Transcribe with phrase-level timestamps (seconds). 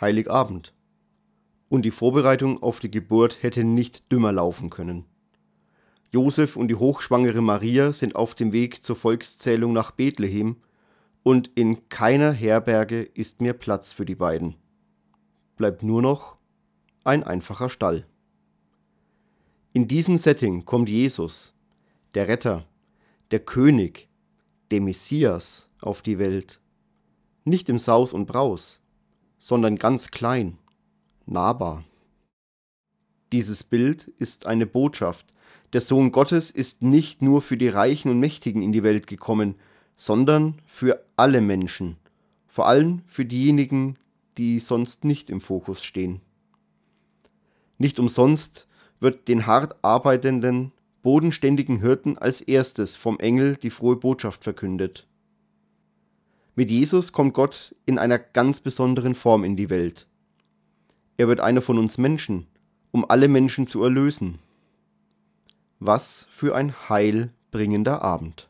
[0.00, 0.74] Heiligabend.
[1.68, 5.06] Und die Vorbereitung auf die Geburt hätte nicht dümmer laufen können.
[6.12, 10.58] Josef und die hochschwangere Maria sind auf dem Weg zur Volkszählung nach Bethlehem
[11.24, 14.54] und in keiner Herberge ist mehr Platz für die beiden.
[15.56, 16.36] Bleibt nur noch
[17.02, 18.06] ein einfacher Stall.
[19.72, 21.52] In diesem Setting kommt Jesus,
[22.14, 22.64] der Retter,
[23.32, 24.08] der König,
[24.70, 26.60] der Messias auf die Welt.
[27.44, 28.83] Nicht im Saus und Braus,
[29.38, 30.58] sondern ganz klein,
[31.26, 31.84] nahbar.
[33.32, 35.32] Dieses Bild ist eine Botschaft.
[35.72, 39.56] Der Sohn Gottes ist nicht nur für die Reichen und Mächtigen in die Welt gekommen,
[39.96, 41.96] sondern für alle Menschen,
[42.46, 43.96] vor allem für diejenigen,
[44.38, 46.20] die sonst nicht im Fokus stehen.
[47.78, 48.68] Nicht umsonst
[49.00, 55.06] wird den hart arbeitenden, bodenständigen Hirten als erstes vom Engel die frohe Botschaft verkündet.
[56.56, 60.06] Mit Jesus kommt Gott in einer ganz besonderen Form in die Welt.
[61.16, 62.46] Er wird einer von uns Menschen,
[62.92, 64.38] um alle Menschen zu erlösen.
[65.80, 68.48] Was für ein heilbringender Abend.